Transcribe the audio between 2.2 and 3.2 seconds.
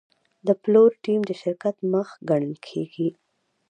ګڼل کېږي.